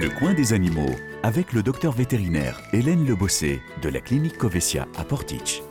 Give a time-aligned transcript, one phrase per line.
[0.00, 5.04] Le coin des animaux avec le docteur vétérinaire Hélène Lebossé de la clinique Covesia à
[5.04, 5.62] Portich.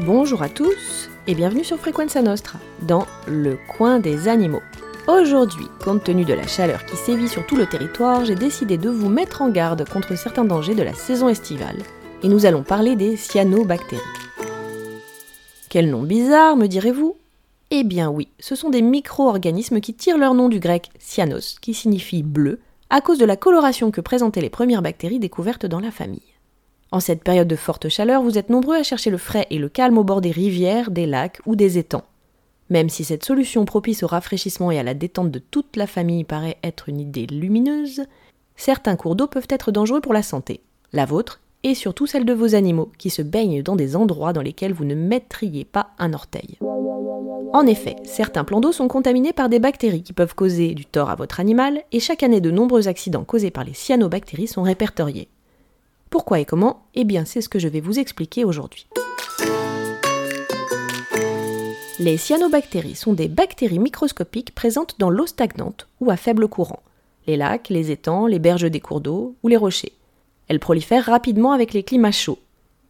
[0.00, 4.62] Bonjour à tous et bienvenue sur Frequenza Nostra dans Le coin des animaux.
[5.06, 8.90] Aujourd'hui, compte tenu de la chaleur qui sévit sur tout le territoire, j'ai décidé de
[8.90, 11.78] vous mettre en garde contre certains dangers de la saison estivale
[12.24, 14.02] et nous allons parler des cyanobactéries.
[15.68, 17.14] Quel nom bizarre, me direz-vous?
[17.70, 21.74] Eh bien oui, ce sont des micro-organismes qui tirent leur nom du grec cyanos, qui
[21.74, 22.58] signifie bleu,
[22.90, 26.22] à cause de la coloration que présentaient les premières bactéries découvertes dans la famille.
[26.90, 29.68] En cette période de forte chaleur, vous êtes nombreux à chercher le frais et le
[29.68, 32.04] calme au bord des rivières, des lacs ou des étangs.
[32.70, 36.24] Même si cette solution propice au rafraîchissement et à la détente de toute la famille
[36.24, 38.04] paraît être une idée lumineuse,
[38.56, 40.60] certains cours d'eau peuvent être dangereux pour la santé,
[40.92, 44.42] la vôtre et surtout celle de vos animaux, qui se baignent dans des endroits dans
[44.42, 46.56] lesquels vous ne mettriez pas un orteil.
[47.54, 51.08] En effet, certains plans d'eau sont contaminés par des bactéries qui peuvent causer du tort
[51.08, 55.28] à votre animal, et chaque année de nombreux accidents causés par les cyanobactéries sont répertoriés.
[56.10, 56.82] Pourquoi et comment?
[56.94, 58.86] Eh bien, c'est ce que je vais vous expliquer aujourd'hui.
[61.98, 66.82] Les cyanobactéries sont des bactéries microscopiques présentes dans l'eau stagnante ou à faible courant,
[67.26, 69.94] les lacs, les étangs, les berges des cours d'eau ou les rochers.
[70.48, 72.38] Elles prolifèrent rapidement avec les climats chauds.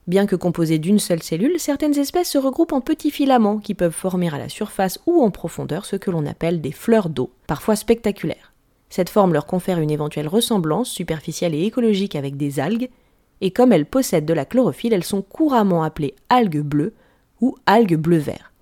[0.09, 3.93] Bien que composées d'une seule cellule, certaines espèces se regroupent en petits filaments qui peuvent
[3.93, 7.77] former à la surface ou en profondeur ce que l'on appelle des fleurs d'eau, parfois
[7.77, 8.55] spectaculaires.
[8.89, 12.89] Cette forme leur confère une éventuelle ressemblance superficielle et écologique avec des algues,
[13.43, 16.95] et comme elles possèdent de la chlorophylle, elles sont couramment appelées algues bleues
[17.43, 18.55] ou algues bleu-vert.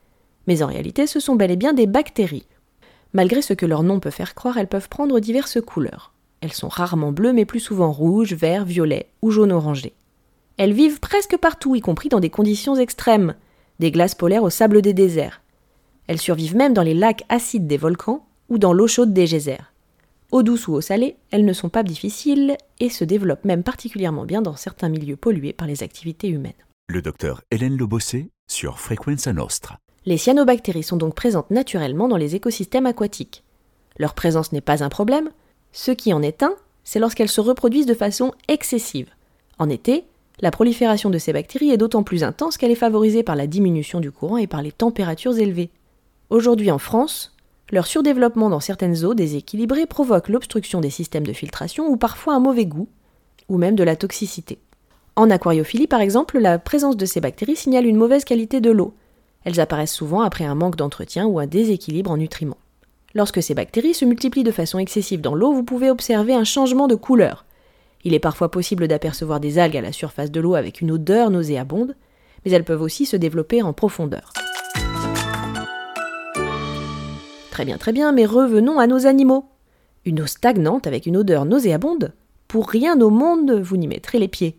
[0.48, 2.48] Mais en réalité, ce sont bel et bien des bactéries.
[3.12, 6.12] Malgré ce que leur nom peut faire croire, elles peuvent prendre diverses couleurs.
[6.40, 9.94] Elles sont rarement bleues, mais plus souvent rouges, verts, violets ou jaune orangé.
[10.56, 13.34] Elles vivent presque partout, y compris dans des conditions extrêmes,
[13.78, 15.42] des glaces polaires au sable des déserts.
[16.06, 19.72] Elles survivent même dans les lacs acides des volcans ou dans l'eau chaude des geysers.
[20.32, 24.24] Eau douce ou eau salée, elles ne sont pas difficiles et se développent même particulièrement
[24.24, 26.52] bien dans certains milieux pollués par les activités humaines.
[26.88, 29.78] Le docteur Hélène Lobossé sur Frequenza Nostra.
[30.04, 33.42] Les cyanobactéries sont donc présentes naturellement dans les écosystèmes aquatiques.
[33.98, 35.30] Leur présence n'est pas un problème,
[35.72, 36.54] ce qui en est un,
[36.84, 39.10] c'est lorsqu'elles se reproduisent de façon excessive.
[39.58, 40.04] En été,
[40.40, 44.00] la prolifération de ces bactéries est d'autant plus intense qu'elle est favorisée par la diminution
[44.00, 45.70] du courant et par les températures élevées.
[46.28, 47.34] Aujourd'hui en France,
[47.70, 52.40] leur surdéveloppement dans certaines eaux déséquilibrées provoque l'obstruction des systèmes de filtration ou parfois un
[52.40, 52.88] mauvais goût,
[53.48, 54.58] ou même de la toxicité.
[55.16, 58.94] En aquariophilie, par exemple, la présence de ces bactéries signale une mauvaise qualité de l'eau.
[59.44, 62.58] Elles apparaissent souvent après un manque d'entretien ou un déséquilibre en nutriments.
[63.14, 66.88] Lorsque ces bactéries se multiplient de façon excessive dans l'eau, vous pouvez observer un changement
[66.88, 67.45] de couleur.
[68.06, 71.28] Il est parfois possible d'apercevoir des algues à la surface de l'eau avec une odeur
[71.28, 71.96] nauséabonde,
[72.44, 74.32] mais elles peuvent aussi se développer en profondeur.
[77.50, 79.46] Très bien, très bien, mais revenons à nos animaux.
[80.04, 82.12] Une eau stagnante avec une odeur nauséabonde
[82.46, 84.56] Pour rien au monde, vous n'y mettrez les pieds.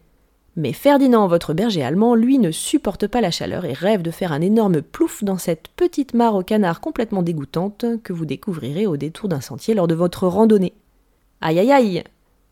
[0.58, 4.34] Mais Ferdinand, votre berger allemand, lui ne supporte pas la chaleur et rêve de faire
[4.34, 8.98] un énorme plouf dans cette petite mare au canard complètement dégoûtante que vous découvrirez au
[8.98, 10.74] détour d'un sentier lors de votre randonnée.
[11.40, 12.04] Aïe aïe aïe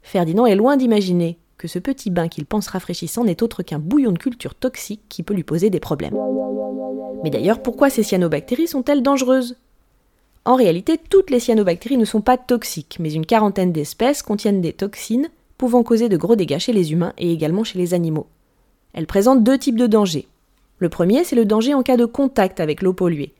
[0.06, 4.12] Ferdinand est loin d'imaginer que ce petit bain qu'il pense rafraîchissant n'est autre qu'un bouillon
[4.12, 6.16] de culture toxique qui peut lui poser des problèmes.
[7.24, 9.58] Mais d'ailleurs, pourquoi ces cyanobactéries sont-elles dangereuses?
[10.46, 14.74] En réalité, toutes les cyanobactéries ne sont pas toxiques, mais une quarantaine d'espèces contiennent des
[14.74, 18.28] toxines pouvant causer de gros dégâts chez les humains et également chez les animaux.
[18.94, 20.28] Elles présentent deux types de dangers.
[20.78, 23.34] Le premier, c'est le danger en cas de contact avec l'eau polluée.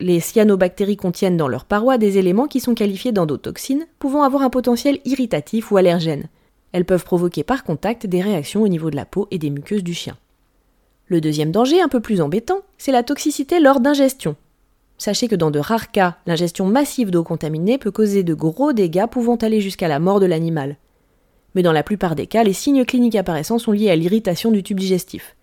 [0.00, 4.50] Les cyanobactéries contiennent dans leurs parois des éléments qui sont qualifiés d'endotoxines, pouvant avoir un
[4.50, 6.28] potentiel irritatif ou allergène.
[6.72, 9.82] Elles peuvent provoquer par contact des réactions au niveau de la peau et des muqueuses
[9.82, 10.16] du chien.
[11.06, 14.36] Le deuxième danger, un peu plus embêtant, c'est la toxicité lors d'ingestion.
[14.98, 19.06] Sachez que dans de rares cas, l'ingestion massive d'eau contaminée peut causer de gros dégâts
[19.06, 20.76] pouvant aller jusqu'à la mort de l'animal
[21.54, 24.62] mais dans la plupart des cas, les signes cliniques apparaissants sont liés à l'irritation du
[24.62, 25.34] tube digestif.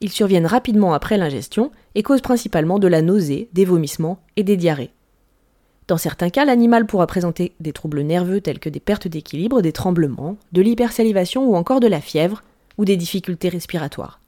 [0.00, 4.56] Ils surviennent rapidement après l'ingestion et causent principalement de la nausée, des vomissements et des
[4.56, 4.92] diarrhées.
[5.88, 9.72] Dans certains cas, l'animal pourra présenter des troubles nerveux tels que des pertes d'équilibre, des
[9.72, 12.42] tremblements, de l'hypersalivation ou encore de la fièvre
[12.76, 14.20] ou des difficultés respiratoires.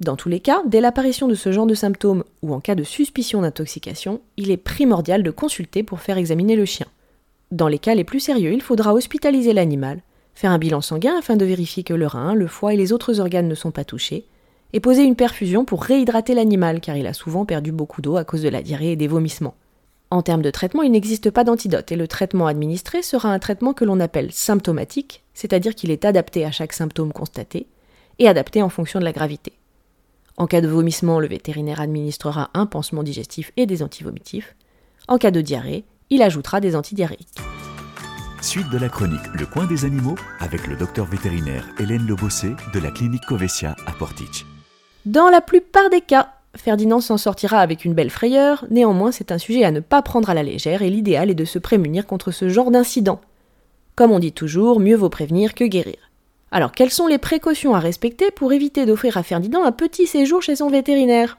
[0.00, 2.84] Dans tous les cas, dès l'apparition de ce genre de symptômes ou en cas de
[2.84, 6.86] suspicion d'intoxication, il est primordial de consulter pour faire examiner le chien.
[7.50, 10.00] Dans les cas les plus sérieux, il faudra hospitaliser l'animal
[10.38, 13.18] faire un bilan sanguin afin de vérifier que le rein, le foie et les autres
[13.18, 14.24] organes ne sont pas touchés,
[14.72, 18.24] et poser une perfusion pour réhydrater l'animal car il a souvent perdu beaucoup d'eau à
[18.24, 19.54] cause de la diarrhée et des vomissements.
[20.10, 23.74] En termes de traitement, il n'existe pas d'antidote et le traitement administré sera un traitement
[23.74, 27.66] que l'on appelle symptomatique, c'est-à-dire qu'il est adapté à chaque symptôme constaté
[28.18, 29.52] et adapté en fonction de la gravité.
[30.38, 34.54] En cas de vomissement, le vétérinaire administrera un pansement digestif et des antivomitifs.
[35.08, 37.38] En cas de diarrhée, il ajoutera des antidiarrhéiques.
[38.40, 42.78] Suite de la chronique Le coin des animaux avec le docteur vétérinaire Hélène Lebossé de
[42.78, 44.46] la clinique Covesia à Portich.
[45.08, 49.38] Dans la plupart des cas, Ferdinand s'en sortira avec une belle frayeur, néanmoins c'est un
[49.38, 52.30] sujet à ne pas prendre à la légère et l'idéal est de se prémunir contre
[52.30, 53.18] ce genre d'incident.
[53.96, 55.96] Comme on dit toujours, mieux vaut prévenir que guérir.
[56.50, 60.42] Alors quelles sont les précautions à respecter pour éviter d'offrir à Ferdinand un petit séjour
[60.42, 61.38] chez son vétérinaire?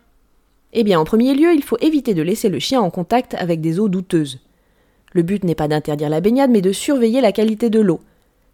[0.73, 3.61] Eh bien en premier lieu, il faut éviter de laisser le chien en contact avec
[3.61, 4.39] des eaux douteuses.
[5.13, 7.99] Le but n'est pas d'interdire la baignade, mais de surveiller la qualité de l'eau.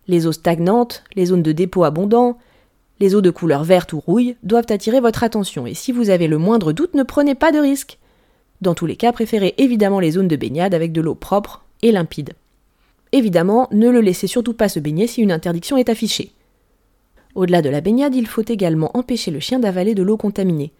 [0.09, 2.37] Les eaux stagnantes, les zones de dépôt abondants,
[2.99, 6.27] les eaux de couleur verte ou rouille doivent attirer votre attention, et si vous avez
[6.27, 7.97] le moindre doute, ne prenez pas de risque.
[8.61, 11.91] Dans tous les cas, préférez évidemment les zones de baignade avec de l'eau propre et
[11.91, 12.33] limpide.
[13.11, 16.31] Évidemment, ne le laissez surtout pas se baigner si une interdiction est affichée.
[17.35, 20.71] Au-delà de la baignade, il faut également empêcher le chien d'avaler de l'eau contaminée.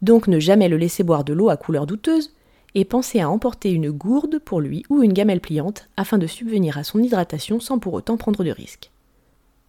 [0.00, 2.32] Donc ne jamais le laisser boire de l'eau à couleur douteuse,
[2.74, 6.78] et pensez à emporter une gourde pour lui ou une gamelle pliante afin de subvenir
[6.78, 8.90] à son hydratation sans pour autant prendre de risques.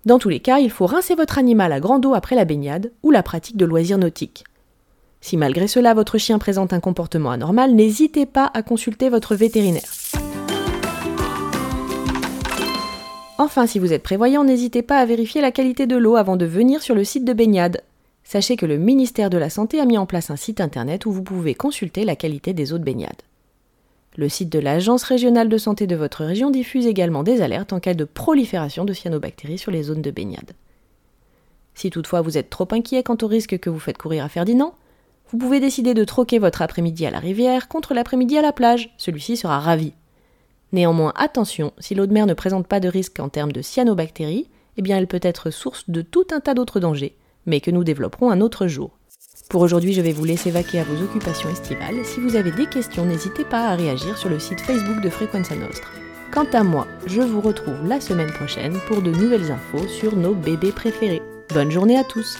[0.10, 2.92] Dans tous les cas, il faut rincer votre animal à grande eau après la baignade
[3.04, 4.44] ou la pratique de loisirs nautiques.
[5.22, 9.88] Si malgré cela votre chien présente un comportement anormal, n'hésitez pas à consulter votre vétérinaire.
[13.38, 16.46] Enfin, si vous êtes prévoyant, n'hésitez pas à vérifier la qualité de l'eau avant de
[16.46, 17.84] venir sur le site de baignade.
[18.24, 21.12] Sachez que le ministère de la Santé a mis en place un site internet où
[21.12, 23.22] vous pouvez consulter la qualité des eaux de baignade.
[24.20, 27.80] Le site de l'Agence régionale de santé de votre région diffuse également des alertes en
[27.80, 30.52] cas de prolifération de cyanobactéries sur les zones de baignade.
[31.74, 34.76] Si toutefois vous êtes trop inquiet quant au risque que vous faites courir à Ferdinand,
[35.30, 38.94] vous pouvez décider de troquer votre après-midi à la rivière contre l'après-midi à la plage.
[38.98, 39.94] Celui-ci sera ravi.
[40.74, 44.50] Néanmoins, attention, si l'eau de mer ne présente pas de risque en termes de cyanobactéries,
[44.76, 47.86] eh bien elle peut être source de tout un tas d'autres dangers, mais que nous
[47.86, 48.99] développerons un autre jour.
[49.50, 52.06] Pour aujourd'hui, je vais vous laisser vaquer à vos occupations estivales.
[52.06, 55.56] Si vous avez des questions, n'hésitez pas à réagir sur le site Facebook de Frequenza
[55.56, 55.90] Nostra.
[56.32, 60.36] Quant à moi, je vous retrouve la semaine prochaine pour de nouvelles infos sur nos
[60.36, 61.24] bébés préférés.
[61.52, 62.38] Bonne journée à tous